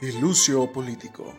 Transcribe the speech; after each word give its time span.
Ilucio 0.00 0.72
Político. 0.72 1.34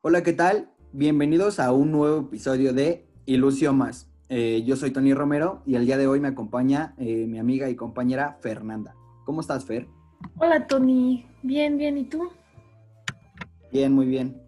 Hola, 0.00 0.24
¿qué 0.24 0.32
tal? 0.32 0.72
Bienvenidos 0.92 1.60
a 1.60 1.70
un 1.70 1.92
nuevo 1.92 2.22
episodio 2.22 2.72
de 2.72 3.06
Ilucio 3.24 3.72
Más. 3.72 4.10
Eh, 4.28 4.64
yo 4.66 4.74
soy 4.74 4.90
Tony 4.90 5.14
Romero 5.14 5.62
y 5.64 5.76
el 5.76 5.86
día 5.86 5.96
de 5.96 6.08
hoy 6.08 6.18
me 6.18 6.26
acompaña 6.26 6.94
eh, 6.98 7.26
mi 7.28 7.38
amiga 7.38 7.70
y 7.70 7.76
compañera 7.76 8.36
Fernanda. 8.40 8.96
¿Cómo 9.24 9.42
estás, 9.42 9.64
Fer? 9.64 9.86
Hola, 10.38 10.66
Tony. 10.66 11.24
Bien, 11.44 11.78
bien. 11.78 11.98
¿Y 11.98 12.04
tú? 12.04 12.30
Bien, 13.70 13.92
muy 13.92 14.06
bien. 14.06 14.42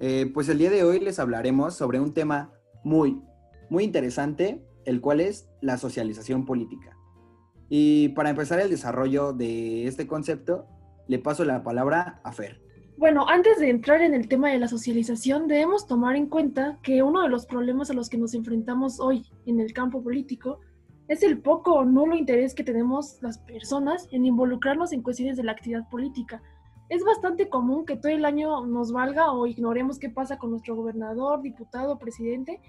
Eh, 0.00 0.32
pues 0.34 0.48
el 0.48 0.58
día 0.58 0.70
de 0.70 0.82
hoy 0.82 0.98
les 0.98 1.20
hablaremos 1.20 1.76
sobre 1.76 2.00
un 2.00 2.12
tema 2.12 2.50
muy, 2.82 3.22
muy 3.70 3.84
interesante, 3.84 4.66
el 4.84 5.00
cual 5.00 5.20
es 5.20 5.48
la 5.60 5.78
socialización 5.78 6.44
política. 6.44 6.98
Y 7.68 8.08
para 8.08 8.30
empezar 8.30 8.58
el 8.58 8.68
desarrollo 8.68 9.32
de 9.32 9.86
este 9.86 10.08
concepto, 10.08 10.66
le 11.08 11.18
paso 11.18 11.44
la 11.44 11.62
palabra 11.62 12.20
a 12.24 12.32
Fer. 12.32 12.60
Bueno, 12.96 13.26
antes 13.28 13.58
de 13.58 13.70
entrar 13.70 14.00
en 14.02 14.14
el 14.14 14.28
tema 14.28 14.50
de 14.50 14.58
la 14.58 14.68
socialización, 14.68 15.48
debemos 15.48 15.86
tomar 15.86 16.14
en 16.14 16.28
cuenta 16.28 16.78
que 16.82 17.02
uno 17.02 17.22
de 17.22 17.28
los 17.28 17.46
problemas 17.46 17.90
a 17.90 17.94
los 17.94 18.08
que 18.08 18.18
nos 18.18 18.34
enfrentamos 18.34 19.00
hoy 19.00 19.26
en 19.46 19.60
el 19.60 19.72
campo 19.72 20.02
político 20.02 20.60
es 21.08 21.22
el 21.22 21.40
poco 21.40 21.74
o 21.74 21.84
nulo 21.84 22.14
interés 22.14 22.54
que 22.54 22.64
tenemos 22.64 23.18
las 23.20 23.38
personas 23.38 24.08
en 24.12 24.24
involucrarnos 24.24 24.92
en 24.92 25.02
cuestiones 25.02 25.36
de 25.36 25.42
la 25.42 25.52
actividad 25.52 25.88
política. 25.88 26.42
Es 26.88 27.02
bastante 27.04 27.48
común 27.48 27.86
que 27.86 27.96
todo 27.96 28.12
el 28.12 28.24
año 28.24 28.64
nos 28.66 28.92
valga 28.92 29.32
o 29.32 29.46
ignoremos 29.46 29.98
qué 29.98 30.10
pasa 30.10 30.38
con 30.38 30.50
nuestro 30.50 30.76
gobernador, 30.76 31.42
diputado, 31.42 31.98
presidente, 31.98 32.60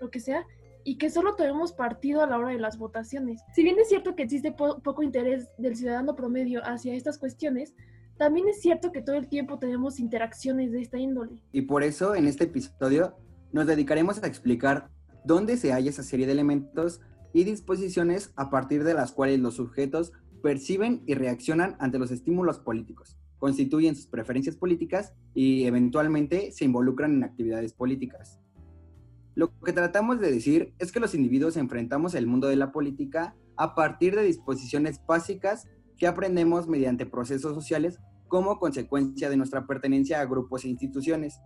lo 0.00 0.10
que 0.10 0.20
sea, 0.20 0.46
y 0.84 0.98
que 0.98 1.10
solo 1.10 1.34
tomemos 1.34 1.72
partido 1.72 2.22
a 2.22 2.26
la 2.26 2.38
hora 2.38 2.50
de 2.50 2.58
las 2.58 2.78
votaciones. 2.78 3.40
Si 3.54 3.62
bien 3.62 3.78
es 3.78 3.88
cierto 3.88 4.14
que 4.14 4.22
existe 4.22 4.52
poco 4.52 5.02
interés 5.02 5.48
del 5.58 5.76
ciudadano 5.76 6.14
promedio 6.14 6.60
hacia 6.64 6.94
estas 6.94 7.18
cuestiones, 7.18 7.74
también 8.18 8.48
es 8.48 8.60
cierto 8.60 8.92
que 8.92 9.02
todo 9.02 9.16
el 9.16 9.28
tiempo 9.28 9.58
tenemos 9.58 9.98
interacciones 9.98 10.72
de 10.72 10.80
esta 10.80 10.98
índole. 10.98 11.42
Y 11.52 11.62
por 11.62 11.82
eso 11.82 12.14
en 12.14 12.26
este 12.26 12.44
episodio 12.44 13.16
nos 13.52 13.66
dedicaremos 13.66 14.22
a 14.22 14.26
explicar 14.26 14.90
dónde 15.24 15.56
se 15.56 15.72
halla 15.72 15.90
esa 15.90 16.02
serie 16.02 16.26
de 16.26 16.32
elementos 16.32 17.00
y 17.32 17.44
disposiciones 17.44 18.32
a 18.36 18.50
partir 18.50 18.84
de 18.84 18.94
las 18.94 19.12
cuales 19.12 19.40
los 19.40 19.54
sujetos 19.54 20.12
perciben 20.42 21.02
y 21.06 21.14
reaccionan 21.14 21.76
ante 21.78 21.98
los 21.98 22.10
estímulos 22.10 22.58
políticos, 22.58 23.16
constituyen 23.38 23.96
sus 23.96 24.06
preferencias 24.06 24.56
políticas 24.56 25.14
y 25.34 25.64
eventualmente 25.64 26.52
se 26.52 26.64
involucran 26.64 27.12
en 27.14 27.24
actividades 27.24 27.72
políticas. 27.72 28.40
Lo 29.34 29.58
que 29.60 29.72
tratamos 29.72 30.20
de 30.20 30.30
decir 30.30 30.74
es 30.78 30.92
que 30.92 31.00
los 31.00 31.14
individuos 31.14 31.56
enfrentamos 31.56 32.14
el 32.14 32.26
mundo 32.26 32.48
de 32.48 32.56
la 32.56 32.72
política 32.72 33.34
a 33.56 33.74
partir 33.74 34.14
de 34.14 34.24
disposiciones 34.24 35.00
básicas 35.06 35.68
que 35.96 36.06
aprendemos 36.06 36.68
mediante 36.68 37.06
procesos 37.06 37.54
sociales 37.54 37.98
como 38.28 38.58
consecuencia 38.58 39.30
de 39.30 39.36
nuestra 39.36 39.66
pertenencia 39.66 40.20
a 40.20 40.24
grupos 40.24 40.64
e 40.64 40.68
instituciones, 40.68 41.38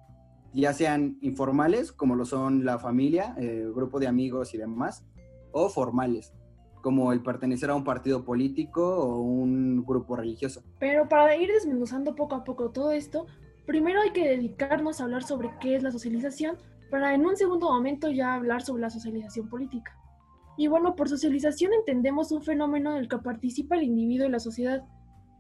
ya 0.55 0.73
sean 0.73 1.19
informales, 1.21 1.93
como 1.93 2.15
lo 2.15 2.25
son 2.25 2.65
la 2.65 2.79
familia, 2.79 3.35
el 3.39 3.73
grupo 3.73 3.99
de 3.99 4.07
amigos 4.07 4.55
y 4.55 4.59
demás, 4.59 5.05
o 5.53 5.69
formales, 5.69 6.33
como 6.83 7.13
el 7.13 7.23
pertenecer 7.23 7.71
a 7.71 7.75
un 7.75 7.85
partido 7.85 8.25
político 8.25 8.99
o 8.99 9.21
un 9.21 9.85
grupo 9.85 10.17
religioso. 10.17 10.63
Pero 10.79 11.09
para 11.09 11.37
ir 11.37 11.51
desmenuzando 11.53 12.15
poco 12.15 12.37
a 12.37 12.45
poco 12.45 12.71
todo 12.71 12.93
esto, 12.93 13.27
primero 13.67 14.01
hay 14.01 14.13
que 14.13 14.29
dedicarnos 14.29 15.01
a 15.01 15.05
hablar 15.05 15.25
sobre 15.25 15.51
qué 15.61 15.77
es 15.77 15.83
la 15.83 15.91
socialización, 15.91 16.57
para 16.91 17.15
en 17.15 17.27
un 17.27 17.37
segundo 17.37 17.71
momento 17.71 18.11
ya 18.11 18.35
hablar 18.35 18.63
sobre 18.63 18.83
la 18.83 18.91
socialización 18.91 19.49
política. 19.49 19.97
Y 20.57 20.69
bueno, 20.69 20.97
por 20.97 21.09
socialización 21.09 21.73
entendemos 21.75 22.33
un 22.33 22.43
fenómeno 22.43 22.93
en 22.93 22.99
el 22.99 23.09
que 23.09 23.19
participa 23.19 23.77
el 23.77 23.85
individuo 23.85 24.27
y 24.27 24.31
la 24.31 24.41
sociedad, 24.41 24.83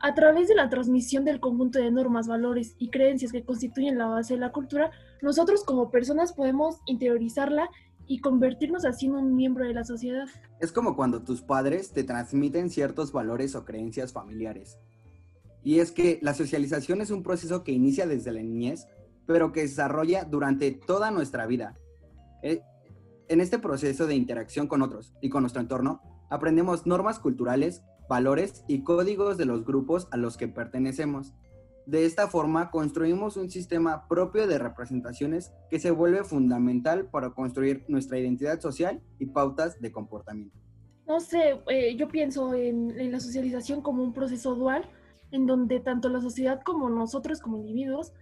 a 0.00 0.14
través 0.14 0.48
de 0.48 0.54
la 0.54 0.68
transmisión 0.68 1.24
del 1.24 1.40
conjunto 1.40 1.78
de 1.78 1.90
normas, 1.90 2.28
valores 2.28 2.76
y 2.78 2.90
creencias 2.90 3.32
que 3.32 3.44
constituyen 3.44 3.96
la 3.96 4.06
base 4.06 4.34
de 4.34 4.40
la 4.40 4.52
cultura, 4.52 4.90
nosotros 5.22 5.64
como 5.64 5.90
personas 5.90 6.34
podemos 6.34 6.80
interiorizarla 6.86 7.70
y 8.06 8.20
convertirnos 8.20 8.84
así 8.84 9.06
en 9.06 9.14
un 9.14 9.34
miembro 9.34 9.66
de 9.66 9.74
la 9.74 9.84
sociedad. 9.84 10.26
Es 10.60 10.70
como 10.70 10.96
cuando 10.96 11.22
tus 11.22 11.42
padres 11.42 11.92
te 11.92 12.04
transmiten 12.04 12.70
ciertos 12.70 13.10
valores 13.10 13.54
o 13.54 13.64
creencias 13.64 14.12
familiares. 14.12 14.78
Y 15.64 15.80
es 15.80 15.90
que 15.90 16.20
la 16.22 16.34
socialización 16.34 17.00
es 17.00 17.10
un 17.10 17.22
proceso 17.22 17.64
que 17.64 17.72
inicia 17.72 18.06
desde 18.06 18.30
la 18.30 18.42
niñez 18.42 18.86
pero 19.26 19.52
que 19.52 19.62
desarrolla 19.62 20.24
durante 20.24 20.70
toda 20.72 21.10
nuestra 21.10 21.46
vida. 21.46 21.76
Eh, 22.42 22.62
en 23.28 23.40
este 23.40 23.58
proceso 23.58 24.06
de 24.06 24.14
interacción 24.14 24.68
con 24.68 24.82
otros 24.82 25.12
y 25.20 25.28
con 25.28 25.42
nuestro 25.42 25.60
entorno, 25.60 26.00
aprendemos 26.30 26.86
normas 26.86 27.18
culturales, 27.18 27.82
valores 28.08 28.64
y 28.68 28.82
códigos 28.82 29.36
de 29.36 29.46
los 29.46 29.64
grupos 29.64 30.08
a 30.12 30.16
los 30.16 30.36
que 30.36 30.48
pertenecemos. 30.48 31.34
De 31.86 32.04
esta 32.04 32.28
forma, 32.28 32.70
construimos 32.70 33.36
un 33.36 33.50
sistema 33.50 34.08
propio 34.08 34.46
de 34.46 34.58
representaciones 34.58 35.52
que 35.70 35.78
se 35.78 35.90
vuelve 35.92 36.24
fundamental 36.24 37.06
para 37.06 37.30
construir 37.30 37.84
nuestra 37.88 38.18
identidad 38.18 38.60
social 38.60 39.00
y 39.18 39.26
pautas 39.26 39.80
de 39.80 39.92
comportamiento. 39.92 40.58
No 41.06 41.20
sé, 41.20 41.60
eh, 41.68 41.94
yo 41.96 42.08
pienso 42.08 42.54
en, 42.54 42.98
en 42.98 43.12
la 43.12 43.20
socialización 43.20 43.82
como 43.82 44.02
un 44.02 44.12
proceso 44.12 44.56
dual, 44.56 44.88
en 45.30 45.46
donde 45.46 45.78
tanto 45.78 46.08
la 46.08 46.20
sociedad 46.20 46.60
como 46.64 46.88
nosotros 46.90 47.40
como 47.40 47.58
individuos 47.58 48.12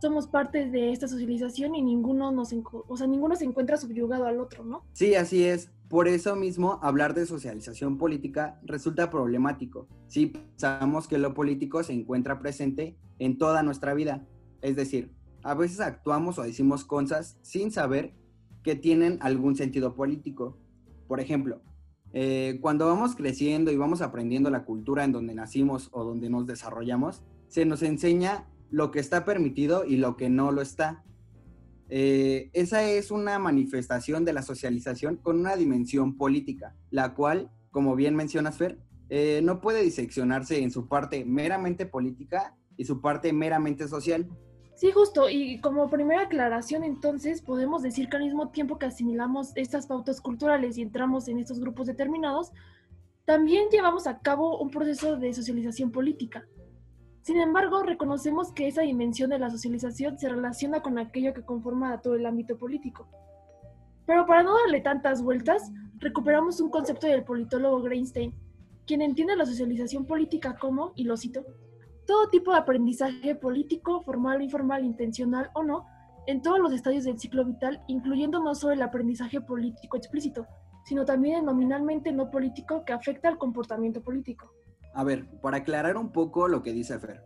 somos 0.00 0.28
parte 0.28 0.70
de 0.70 0.92
esta 0.92 1.08
socialización 1.08 1.74
y 1.74 1.82
ninguno 1.82 2.30
nos, 2.30 2.52
o 2.52 2.96
sea, 2.96 3.06
ninguno 3.06 3.34
se 3.34 3.44
encuentra 3.44 3.76
subyugado 3.76 4.26
al 4.26 4.38
otro, 4.38 4.64
¿no? 4.64 4.84
Sí, 4.92 5.14
así 5.14 5.44
es. 5.44 5.70
Por 5.88 6.06
eso 6.06 6.36
mismo, 6.36 6.78
hablar 6.82 7.14
de 7.14 7.26
socialización 7.26 7.98
política 7.98 8.60
resulta 8.62 9.10
problemático. 9.10 9.88
Si 10.06 10.26
pensamos 10.26 11.08
que 11.08 11.18
lo 11.18 11.34
político 11.34 11.82
se 11.82 11.94
encuentra 11.94 12.38
presente 12.38 12.96
en 13.18 13.38
toda 13.38 13.62
nuestra 13.62 13.94
vida. 13.94 14.26
Es 14.60 14.76
decir, 14.76 15.12
a 15.42 15.54
veces 15.54 15.80
actuamos 15.80 16.38
o 16.38 16.42
decimos 16.42 16.84
cosas 16.84 17.38
sin 17.42 17.70
saber 17.70 18.14
que 18.62 18.76
tienen 18.76 19.18
algún 19.22 19.56
sentido 19.56 19.94
político. 19.94 20.58
Por 21.08 21.20
ejemplo, 21.20 21.62
eh, 22.12 22.58
cuando 22.60 22.86
vamos 22.86 23.16
creciendo 23.16 23.70
y 23.72 23.76
vamos 23.76 24.02
aprendiendo 24.02 24.50
la 24.50 24.64
cultura 24.64 25.04
en 25.04 25.12
donde 25.12 25.34
nacimos 25.34 25.88
o 25.92 26.04
donde 26.04 26.30
nos 26.30 26.46
desarrollamos, 26.46 27.22
se 27.48 27.64
nos 27.64 27.82
enseña 27.82 28.46
lo 28.70 28.90
que 28.90 29.00
está 29.00 29.24
permitido 29.24 29.84
y 29.84 29.96
lo 29.96 30.16
que 30.16 30.28
no 30.28 30.52
lo 30.52 30.62
está. 30.62 31.04
Eh, 31.90 32.50
esa 32.52 32.82
es 32.84 33.10
una 33.10 33.38
manifestación 33.38 34.24
de 34.24 34.32
la 34.32 34.42
socialización 34.42 35.16
con 35.16 35.38
una 35.38 35.56
dimensión 35.56 36.16
política, 36.16 36.76
la 36.90 37.14
cual, 37.14 37.50
como 37.70 37.96
bien 37.96 38.14
mencionas, 38.14 38.58
Fer, 38.58 38.78
eh, 39.08 39.40
no 39.42 39.60
puede 39.60 39.82
diseccionarse 39.82 40.62
en 40.62 40.70
su 40.70 40.86
parte 40.86 41.24
meramente 41.24 41.86
política 41.86 42.56
y 42.76 42.84
su 42.84 43.00
parte 43.00 43.32
meramente 43.32 43.88
social. 43.88 44.28
Sí, 44.74 44.92
justo. 44.92 45.28
Y 45.28 45.60
como 45.60 45.90
primera 45.90 46.22
aclaración, 46.22 46.84
entonces, 46.84 47.42
podemos 47.42 47.82
decir 47.82 48.08
que 48.08 48.16
al 48.16 48.22
mismo 48.22 48.50
tiempo 48.50 48.78
que 48.78 48.86
asimilamos 48.86 49.52
estas 49.56 49.86
pautas 49.86 50.20
culturales 50.20 50.78
y 50.78 50.82
entramos 50.82 51.26
en 51.26 51.38
estos 51.38 51.58
grupos 51.58 51.86
determinados, 51.86 52.52
también 53.24 53.68
llevamos 53.70 54.06
a 54.06 54.20
cabo 54.20 54.58
un 54.60 54.70
proceso 54.70 55.16
de 55.16 55.34
socialización 55.34 55.90
política. 55.90 56.46
Sin 57.28 57.42
embargo, 57.42 57.82
reconocemos 57.82 58.52
que 58.52 58.68
esa 58.68 58.80
dimensión 58.80 59.28
de 59.28 59.38
la 59.38 59.50
socialización 59.50 60.18
se 60.18 60.30
relaciona 60.30 60.80
con 60.80 60.98
aquello 60.98 61.34
que 61.34 61.44
conforma 61.44 61.92
a 61.92 62.00
todo 62.00 62.14
el 62.14 62.24
ámbito 62.24 62.56
político. 62.56 63.06
Pero 64.06 64.24
para 64.24 64.42
no 64.42 64.54
darle 64.54 64.80
tantas 64.80 65.22
vueltas, 65.22 65.70
recuperamos 65.98 66.58
un 66.62 66.70
concepto 66.70 67.06
del 67.06 67.24
politólogo 67.24 67.82
Greenstein, 67.82 68.32
quien 68.86 69.02
entiende 69.02 69.36
la 69.36 69.44
socialización 69.44 70.06
política 70.06 70.56
como, 70.58 70.92
y 70.96 71.04
lo 71.04 71.18
cito, 71.18 71.44
todo 72.06 72.30
tipo 72.30 72.50
de 72.52 72.60
aprendizaje 72.60 73.34
político, 73.34 74.00
formal 74.00 74.38
o 74.38 74.44
informal, 74.44 74.82
intencional 74.82 75.50
o 75.52 75.62
no, 75.62 75.84
en 76.26 76.40
todos 76.40 76.58
los 76.58 76.72
estadios 76.72 77.04
del 77.04 77.18
ciclo 77.18 77.44
vital, 77.44 77.84
incluyendo 77.88 78.42
no 78.42 78.54
solo 78.54 78.72
el 78.72 78.80
aprendizaje 78.80 79.42
político 79.42 79.98
explícito, 79.98 80.46
sino 80.86 81.04
también 81.04 81.40
el 81.40 81.44
nominalmente 81.44 82.10
no 82.10 82.30
político 82.30 82.86
que 82.86 82.94
afecta 82.94 83.28
al 83.28 83.36
comportamiento 83.36 84.00
político. 84.00 84.50
A 84.98 85.04
ver, 85.04 85.28
para 85.40 85.58
aclarar 85.58 85.96
un 85.96 86.10
poco 86.10 86.48
lo 86.48 86.64
que 86.64 86.72
dice 86.72 86.98
Fer. 86.98 87.22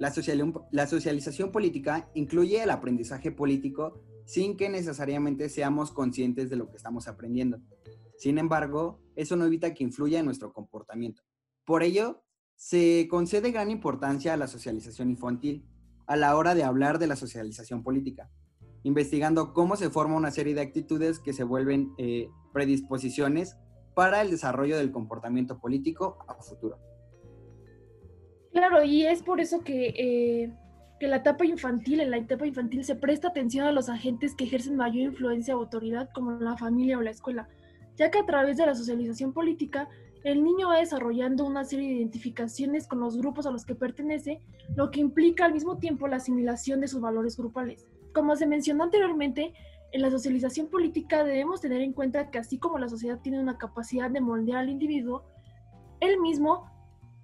La, 0.00 0.10
socialización 0.10 1.52
política 1.52 2.10
incluye 2.14 2.60
el 2.60 2.68
aprendizaje 2.68 3.30
político 3.30 4.02
sin 4.24 4.56
que 4.56 4.68
necesariamente 4.68 5.48
seamos 5.48 5.92
conscientes 5.92 6.50
de 6.50 6.56
lo 6.56 6.68
que 6.68 6.76
estamos 6.76 7.06
aprendiendo. 7.06 7.60
Sin 8.18 8.38
embargo, 8.38 8.98
eso 9.14 9.36
no 9.36 9.44
evita 9.44 9.72
que 9.72 9.84
influya 9.84 10.18
en 10.18 10.24
nuestro 10.24 10.52
comportamiento. 10.52 11.22
Por 11.64 11.84
ello, 11.84 12.24
se 12.56 13.06
concede 13.08 13.52
gran 13.52 13.70
importancia 13.70 14.34
a 14.34 14.36
la 14.36 14.48
socialización 14.48 15.08
infantil 15.08 15.64
a 16.08 16.16
la 16.16 16.36
hora 16.36 16.56
de 16.56 16.64
hablar 16.64 16.98
de 16.98 17.06
la 17.06 17.14
socialización 17.14 17.84
política, 17.84 18.32
investigando 18.82 19.52
cómo 19.52 19.76
se 19.76 19.90
forma 19.90 20.16
una 20.16 20.32
serie 20.32 20.56
de 20.56 20.62
actitudes 20.62 21.20
que 21.20 21.32
se 21.32 21.44
vuelven 21.44 21.94
eh, 21.98 22.28
predisposiciones 22.52 23.56
para 23.94 24.22
el 24.22 24.30
desarrollo 24.32 24.76
del 24.76 24.90
comportamiento 24.90 25.60
político 25.60 26.18
a 26.26 26.34
futuro. 26.42 26.95
Claro, 28.56 28.82
y 28.82 29.04
es 29.04 29.22
por 29.22 29.38
eso 29.38 29.60
que, 29.60 29.88
eh, 29.98 30.50
que 30.98 31.08
la 31.08 31.16
etapa 31.16 31.44
infantil, 31.44 32.00
en 32.00 32.10
la 32.10 32.16
etapa 32.16 32.46
infantil 32.46 32.84
se 32.84 32.94
presta 32.94 33.28
atención 33.28 33.66
a 33.66 33.70
los 33.70 33.90
agentes 33.90 34.34
que 34.34 34.44
ejercen 34.44 34.76
mayor 34.76 35.12
influencia 35.12 35.54
o 35.54 35.60
autoridad, 35.60 36.08
como 36.14 36.30
la 36.30 36.56
familia 36.56 36.96
o 36.96 37.02
la 37.02 37.10
escuela, 37.10 37.50
ya 37.96 38.10
que 38.10 38.18
a 38.18 38.24
través 38.24 38.56
de 38.56 38.64
la 38.64 38.74
socialización 38.74 39.34
política, 39.34 39.90
el 40.24 40.42
niño 40.42 40.68
va 40.68 40.78
desarrollando 40.78 41.44
una 41.44 41.64
serie 41.64 41.86
de 41.86 41.94
identificaciones 41.96 42.88
con 42.88 43.00
los 43.00 43.18
grupos 43.18 43.44
a 43.44 43.50
los 43.50 43.66
que 43.66 43.74
pertenece, 43.74 44.40
lo 44.74 44.90
que 44.90 45.00
implica 45.00 45.44
al 45.44 45.52
mismo 45.52 45.76
tiempo 45.76 46.08
la 46.08 46.16
asimilación 46.16 46.80
de 46.80 46.88
sus 46.88 47.02
valores 47.02 47.36
grupales. 47.36 47.86
Como 48.14 48.36
se 48.36 48.46
mencionó 48.46 48.84
anteriormente, 48.84 49.52
en 49.92 50.00
la 50.00 50.10
socialización 50.10 50.68
política 50.68 51.24
debemos 51.24 51.60
tener 51.60 51.82
en 51.82 51.92
cuenta 51.92 52.30
que 52.30 52.38
así 52.38 52.56
como 52.56 52.78
la 52.78 52.88
sociedad 52.88 53.20
tiene 53.20 53.38
una 53.38 53.58
capacidad 53.58 54.10
de 54.10 54.22
moldear 54.22 54.60
al 54.60 54.70
individuo, 54.70 55.24
él 56.00 56.18
mismo, 56.20 56.74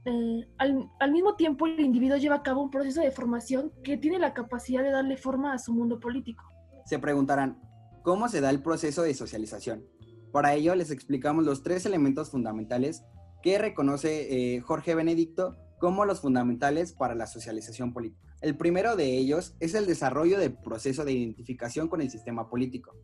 eh, 0.05 0.49
al, 0.59 1.13
mismo 1.13 1.37
tiempo 1.37 1.67
el 1.67 1.79
individuo 1.81 2.17
lleva 2.17 2.37
a 2.37 2.43
cabo 2.43 2.63
un 2.63 2.71
proceso 2.71 3.01
de 3.01 3.13
formación 3.13 3.73
que 3.85 3.97
tiene 3.97 4.19
la 4.19 4.35
capacidad 4.35 4.83
de 4.83 4.91
darle 4.91 5.17
forma 5.17 5.53
a 5.53 5.59
su 5.59 5.73
mundo 5.73 6.01
político. 6.01 6.45
Se 6.87 6.99
preguntarán, 6.99 7.61
¿cómo 8.03 8.29
se 8.29 8.41
da 8.41 8.51
el 8.51 8.63
proceso 8.63 9.03
de 9.03 9.15
socialización? 9.15 9.85
Para 10.33 10.55
ello 10.55 10.75
les 10.75 10.91
explicamos 10.91 11.45
los 11.45 11.63
tres 11.63 11.87
elementos 11.87 12.31
fundamentales 12.31 13.05
que 13.43 13.59
reconoce 13.59 14.57
eh, 14.57 14.61
Jorge 14.61 14.95
Benedicto 14.95 15.57
como 15.79 16.05
los 16.05 16.21
fundamentales 16.21 16.93
para 16.93 17.15
la 17.15 17.27
socialización 17.27 17.93
política. 17.93 18.35
El 18.41 18.57
primero 18.57 18.97
de 18.97 19.19
ellos 19.19 19.55
es 19.61 19.75
el 19.75 19.87
desarrollo 19.87 20.39
del 20.39 20.55
proceso 20.55 21.05
de 21.05 21.13
identificación 21.13 21.89
con 21.89 22.01
el 22.01 22.11
sistema 22.11 22.49
político. 22.49 22.97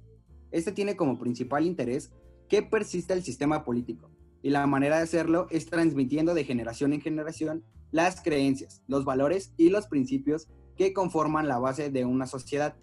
Este 0.51 0.73
tiene 0.73 0.97
como 0.97 1.19
principal 1.19 1.65
interés 1.65 2.11
que 2.49 2.63
persista 2.63 3.15
el 3.15 3.23
sistema 3.23 3.65
político, 3.65 4.11
y 4.43 4.51
la 4.51 4.67
manera 4.67 4.97
de 4.97 5.03
hacerlo 5.03 5.47
es 5.51 5.67
transmitiendo 5.67 6.35
de 6.35 6.45
generación 6.45 6.93
en 6.93 7.01
generación 7.01 7.65
las 7.91 8.21
creencias, 8.23 8.83
los 8.87 9.05
valores 9.05 9.53
y 9.57 9.71
los 9.71 9.87
principios 9.87 10.49
que 10.77 10.93
conforman 10.93 11.49
la 11.49 11.59
base 11.59 11.91
de 11.91 12.05
una 12.05 12.27
sociedad. 12.27 12.77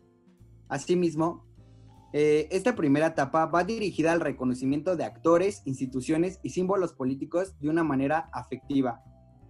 Asimismo, 0.67 1.45
eh, 2.13 2.47
esta 2.51 2.75
primera 2.75 3.07
etapa 3.07 3.45
va 3.45 3.63
dirigida 3.63 4.11
al 4.11 4.21
reconocimiento 4.21 4.95
de 4.95 5.03
actores, 5.03 5.61
instituciones 5.65 6.39
y 6.43 6.49
símbolos 6.51 6.93
políticos 6.93 7.59
de 7.59 7.69
una 7.69 7.83
manera 7.83 8.29
afectiva. 8.33 9.01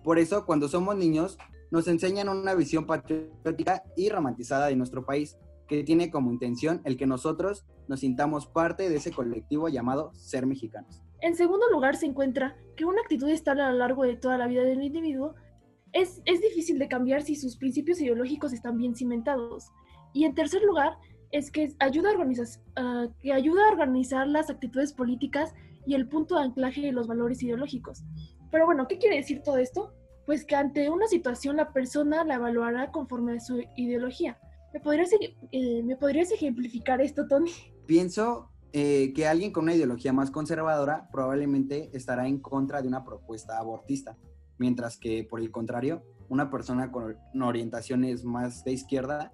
Por 0.03 0.19
eso, 0.19 0.45
cuando 0.45 0.67
somos 0.67 0.95
niños, 0.95 1.37
nos 1.71 1.87
enseñan 1.87 2.29
una 2.29 2.53
visión 2.53 2.85
patriótica 2.85 3.83
y 3.95 4.09
romantizada 4.09 4.67
de 4.67 4.75
nuestro 4.75 5.05
país, 5.05 5.37
que 5.67 5.83
tiene 5.83 6.11
como 6.11 6.31
intención 6.31 6.81
el 6.85 6.95
que 6.97 7.07
nosotros 7.07 7.65
nos 7.87 8.01
sintamos 8.01 8.45
parte 8.45 8.89
de 8.89 8.97
ese 8.97 9.11
colectivo 9.11 9.67
llamado 9.67 10.11
ser 10.13 10.45
mexicanos. 10.45 11.03
En 11.25 11.35
segundo 11.35 11.67
lugar, 11.71 11.95
se 11.95 12.05
encuentra 12.05 12.55
que 12.75 12.85
una 12.85 13.01
actitud 13.01 13.27
estable 13.29 13.63
a 13.63 13.71
lo 13.71 13.79
largo 13.79 14.03
de 14.03 14.15
toda 14.15 14.37
la 14.37 14.45
vida 14.45 14.61
del 14.61 14.83
individuo 14.83 15.33
es, 15.91 16.21
es 16.25 16.39
difícil 16.39 16.77
de 16.77 16.87
cambiar 16.87 17.23
si 17.23 17.35
sus 17.35 17.57
principios 17.57 17.99
ideológicos 17.99 18.53
están 18.53 18.77
bien 18.77 18.95
cimentados. 18.95 19.71
Y 20.13 20.25
en 20.25 20.35
tercer 20.35 20.61
lugar, 20.61 20.99
es 21.31 21.49
que 21.49 21.73
ayuda 21.79 22.09
a, 22.09 22.11
organizar, 22.11 22.61
que 23.23 23.33
ayuda 23.33 23.65
a 23.65 23.71
organizar 23.71 24.27
las 24.27 24.51
actitudes 24.51 24.93
políticas 24.93 25.55
y 25.87 25.95
el 25.95 26.07
punto 26.07 26.35
de 26.35 26.43
anclaje 26.43 26.81
de 26.81 26.91
los 26.91 27.07
valores 27.07 27.41
ideológicos. 27.41 28.03
Pero 28.51 28.67
bueno, 28.67 28.87
¿qué 28.87 28.99
quiere 28.99 29.15
decir 29.15 29.41
todo 29.41 29.57
esto? 29.57 29.95
Pues 30.27 30.45
que 30.45 30.55
ante 30.55 30.91
una 30.91 31.07
situación 31.07 31.55
la 31.55 31.73
persona 31.73 32.23
la 32.23 32.35
evaluará 32.35 32.91
conforme 32.91 33.37
a 33.37 33.39
su 33.39 33.63
ideología. 33.75 34.37
¿Me 34.75 34.79
podrías, 34.79 35.09
eh, 35.51 35.81
¿me 35.81 35.95
podrías 35.95 36.31
ejemplificar 36.31 37.01
esto, 37.01 37.27
Tony? 37.27 37.49
Pienso 37.87 38.51
eh, 38.77 39.13
que 39.13 39.25
alguien 39.25 39.53
con 39.53 39.63
una 39.63 39.73
ideología 39.73 40.11
más 40.11 40.31
conservadora 40.31 41.07
probablemente 41.09 41.91
estará 41.93 42.27
en 42.27 42.39
contra 42.39 42.81
de 42.81 42.89
una 42.89 43.05
propuesta 43.05 43.57
abortista, 43.57 44.17
mientras 44.57 44.97
que 44.97 45.23
por 45.23 45.39
el 45.39 45.49
contrario, 45.49 46.03
una 46.27 46.51
persona 46.51 46.91
con 46.91 47.15
orientaciones 47.41 48.25
más 48.25 48.65
de 48.65 48.73
izquierda 48.73 49.31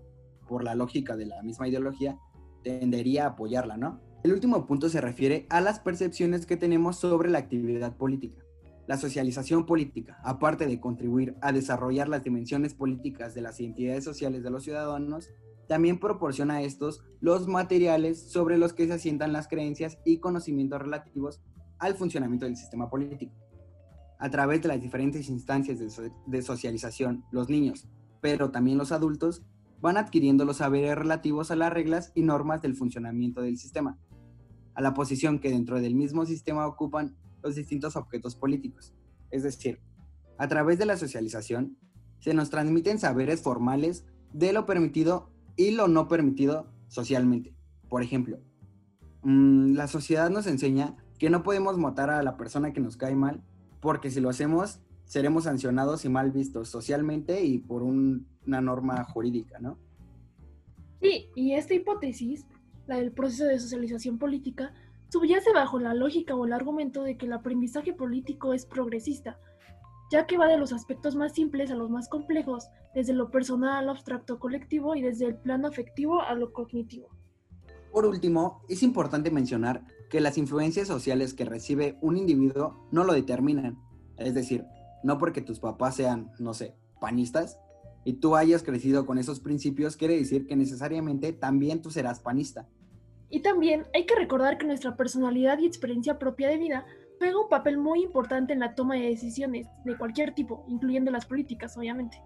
por 0.48 0.64
la 0.64 0.76
lógica 0.76 1.16
de 1.16 1.26
la 1.26 1.42
misma 1.42 1.68
ideología, 1.68 2.20
tendería 2.64 3.24
a 3.24 3.30
apoyarla, 3.30 3.78
¿no? 3.78 4.00
El 4.24 4.34
último 4.34 4.68
punto 4.68 4.90
se 4.90 5.02
refiere 5.02 5.48
a 5.50 5.60
las 5.60 5.80
percepciones 5.80 6.46
que 6.46 6.56
tenemos 6.56 6.98
sobre 6.98 7.32
la 7.32 7.40
actividad 7.40 7.98
política. 7.98 8.44
La 8.86 8.98
socialización 8.98 9.66
política, 9.66 10.20
aparte 10.24 10.68
de 10.68 10.80
contribuir 10.80 11.36
a 11.42 11.52
desarrollar 11.52 12.10
las 12.10 12.24
dimensiones 12.24 12.76
políticas 12.76 13.34
de 13.34 13.42
las 13.42 13.60
identidades 13.60 14.04
sociales 14.04 14.44
de 14.44 14.52
los 14.52 14.64
ciudadanos, 14.64 15.32
también 15.68 16.00
proporciona 16.00 16.56
a 16.56 16.62
estos 16.62 17.04
los 17.20 17.48
materiales 17.48 18.32
sobre 18.32 18.58
los 18.58 18.74
que 18.74 18.88
se 18.88 18.94
asientan 18.94 19.34
las 19.34 19.48
creencias 19.48 19.98
y 20.06 20.20
conocimientos 20.20 20.82
relativos 20.82 21.42
al 21.80 21.96
funcionamiento 21.96 22.46
del 22.46 22.58
sistema 22.58 22.90
político. 22.90 23.34
A 24.20 24.30
través 24.30 24.62
de 24.62 24.68
las 24.68 24.82
diferentes 24.82 25.30
instancias 25.30 25.80
de, 25.80 26.12
de 26.28 26.42
socialización, 26.42 27.24
los 27.32 27.50
niños, 27.50 27.88
pero 28.22 28.52
también 28.52 28.78
los 28.78 28.92
adultos, 28.92 29.44
van 29.82 29.98
adquiriendo 29.98 30.46
los 30.46 30.58
saberes 30.58 30.96
relativos 30.96 31.50
a 31.50 31.56
las 31.56 31.74
reglas 31.74 32.12
y 32.14 32.22
normas 32.22 32.62
del 32.62 32.76
funcionamiento 32.76 33.42
del 33.42 33.58
sistema, 33.58 33.98
a 34.76 34.82
la 34.82 34.94
posición 34.94 35.40
que 35.40 35.50
dentro 35.50 35.82
del 35.82 35.96
mismo 35.96 36.26
sistema 36.26 36.68
ocupan 36.68 37.16
los 37.42 37.56
distintos 37.56 37.96
objetos 37.96 38.36
políticos. 38.36 38.94
Es 39.32 39.44
decir, 39.44 39.82
a 40.38 40.48
través 40.48 40.78
de 40.78 40.86
la 40.86 40.98
socialización, 40.98 41.78
se 42.20 42.34
nos 42.34 42.50
transmiten 42.50 43.00
saberes 43.00 43.42
formales 43.42 44.06
de 44.34 44.54
lo 44.54 44.66
permitido 44.66 45.32
y 45.56 45.72
lo 45.72 45.88
no 45.88 46.08
permitido 46.08 46.68
socialmente. 46.88 47.54
Por 47.90 48.04
ejemplo, 48.04 48.40
mm, 49.24 49.74
la 49.74 49.88
sociedad 49.88 50.30
nos 50.30 50.48
enseña 50.48 50.96
que 51.20 51.30
no 51.30 51.44
podemos 51.44 51.78
matar 51.78 52.10
a 52.10 52.24
la 52.24 52.38
persona 52.38 52.74
que 52.74 52.80
nos 52.80 52.98
cae 52.98 53.16
mal, 53.16 53.44
porque 53.80 54.10
si 54.10 54.22
lo 54.22 54.30
hacemos, 54.30 54.80
seremos 55.06 55.44
sancionados 55.44 56.06
y 56.06 56.10
mal 56.10 56.32
vistos 56.32 56.70
socialmente 56.70 57.44
y 57.44 57.60
por 57.60 57.84
una 57.84 58.62
norma 58.62 59.04
jurídica, 59.04 59.60
¿no? 59.60 59.78
Sí, 61.02 61.28
y 61.36 61.54
esta 61.54 61.74
hipótesis, 61.74 62.46
la 62.88 62.98
del 62.98 63.12
proceso 63.12 63.46
de 63.46 63.60
socialización 63.60 64.18
política, 64.20 64.74
subyace 65.10 65.52
bajo 65.54 65.80
la 65.80 65.94
lógica 65.94 66.36
o 66.36 66.46
el 66.46 66.54
argumento 66.54 67.04
de 67.04 67.18
que 67.18 67.26
el 67.26 67.34
aprendizaje 67.34 67.94
político 67.94 68.54
es 68.54 68.66
progresista, 68.66 69.40
ya 70.12 70.28
que 70.28 70.38
va 70.38 70.48
de 70.48 70.58
los 70.58 70.74
aspectos 70.74 71.16
más 71.16 71.34
simples 71.34 71.72
a 71.72 71.76
los 71.76 71.90
más 71.90 72.10
complejos, 72.10 72.68
desde 72.94 73.14
lo 73.14 73.32
personal 73.32 73.78
a 73.78 73.82
lo 73.82 73.92
abstracto 73.92 74.40
colectivo 74.40 74.94
y 74.94 75.02
desde 75.02 75.26
el 75.26 75.38
plano 75.38 75.70
afectivo 75.70 76.22
a 76.22 76.36
lo 76.36 76.52
cognitivo. 76.52 77.08
Por 77.94 78.06
último, 78.06 78.62
es 78.68 78.84
importante 78.84 79.32
mencionar 79.32 79.86
que 80.10 80.20
las 80.20 80.38
influencias 80.38 80.88
sociales 80.88 81.34
que 81.34 81.46
recibe 81.46 81.98
un 82.02 82.18
individuo 82.18 82.88
no 82.92 83.06
lo 83.06 83.14
determinan, 83.14 83.80
es 84.18 84.34
decir, 84.34 84.66
no 85.02 85.18
porque 85.18 85.42
tus 85.42 85.60
papás 85.60 85.96
sean, 85.96 86.32
no 86.40 86.54
sé, 86.54 86.76
panistas 87.00 87.58
y 88.04 88.14
tú 88.14 88.36
hayas 88.36 88.64
crecido 88.64 89.06
con 89.06 89.18
esos 89.18 89.40
principios, 89.40 89.96
quiere 89.96 90.18
decir 90.18 90.46
que 90.46 90.58
necesariamente 90.58 91.32
también 91.32 91.82
tú 91.82 91.90
serás 91.90 92.20
panista. 92.20 92.68
Y 93.30 93.40
también 93.40 93.88
hay 93.94 94.06
que 94.06 94.16
recordar 94.16 94.58
que 94.58 94.68
nuestra 94.68 94.98
personalidad 94.98 95.58
y 95.60 95.66
experiencia 95.66 96.20
propia 96.20 96.50
de 96.50 96.58
vida 96.58 96.86
juega 97.22 97.40
un 97.40 97.50
papel 97.50 97.78
muy 97.78 98.02
importante 98.02 98.52
en 98.52 98.62
la 98.62 98.74
toma 98.74 98.96
de 98.96 99.10
decisiones 99.10 99.68
de 99.86 99.96
cualquier 99.96 100.34
tipo, 100.34 100.66
incluyendo 100.68 101.12
las 101.12 101.28
políticas, 101.28 101.78
obviamente. 101.78 102.20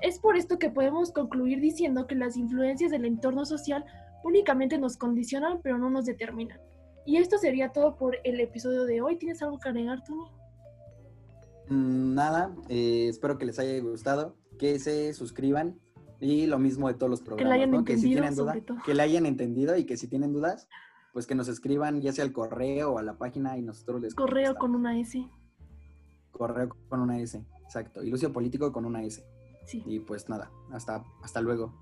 Es 0.00 0.18
por 0.18 0.38
esto 0.38 0.58
que 0.58 0.70
podemos 0.70 1.12
concluir 1.12 1.60
diciendo 1.60 2.06
que 2.06 2.14
las 2.14 2.34
influencias 2.34 2.90
del 2.90 3.04
entorno 3.04 3.44
social 3.44 3.84
únicamente 4.24 4.78
nos 4.78 4.96
condicionan, 4.96 5.60
pero 5.62 5.76
no 5.76 5.90
nos 5.90 6.06
determinan. 6.06 6.58
Y 7.04 7.18
esto 7.18 7.36
sería 7.36 7.72
todo 7.72 7.98
por 7.98 8.16
el 8.24 8.40
episodio 8.40 8.84
de 8.84 9.02
hoy. 9.02 9.18
¿Tienes 9.18 9.42
algo 9.42 9.58
que 9.58 9.68
agregar, 9.68 10.02
Tony? 10.02 10.24
Mm, 11.68 12.14
nada, 12.14 12.50
eh, 12.70 13.08
espero 13.10 13.36
que 13.36 13.44
les 13.44 13.58
haya 13.58 13.78
gustado, 13.82 14.34
que 14.58 14.78
se 14.78 15.12
suscriban 15.12 15.78
y 16.20 16.46
lo 16.46 16.58
mismo 16.58 16.88
de 16.88 16.94
todos 16.94 17.10
los 17.10 17.20
programas, 17.20 17.44
que, 17.44 17.48
la 17.48 17.54
hayan 17.54 17.70
¿no? 17.70 17.78
entendido, 17.80 17.94
que 17.94 18.00
si 18.00 18.14
tienen 18.14 18.34
duda, 18.34 18.82
que 18.86 18.94
la 18.94 19.02
hayan 19.02 19.26
entendido 19.26 19.76
y 19.76 19.84
que 19.84 19.98
si 19.98 20.08
tienen 20.08 20.32
dudas, 20.32 20.68
pues 21.12 21.26
que 21.26 21.34
nos 21.34 21.48
escriban 21.48 22.00
ya 22.00 22.12
sea 22.12 22.24
al 22.24 22.32
correo 22.32 22.92
o 22.92 22.98
a 22.98 23.02
la 23.02 23.18
página 23.18 23.56
y 23.58 23.62
nosotros 23.62 24.00
les 24.00 24.14
Correo 24.14 24.54
con 24.56 24.74
una 24.74 24.98
S. 24.98 25.28
Correo 26.30 26.68
con 26.88 27.00
una 27.00 27.18
S, 27.18 27.44
exacto. 27.64 28.02
Y 28.02 28.10
Lucio 28.10 28.32
Político 28.32 28.72
con 28.72 28.84
una 28.84 29.02
S. 29.02 29.24
Sí. 29.66 29.82
Y 29.86 30.00
pues 30.00 30.28
nada, 30.28 30.50
hasta, 30.72 31.04
hasta 31.22 31.40
luego. 31.40 31.74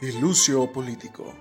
Ilucio 0.00 0.72
Político. 0.72 1.34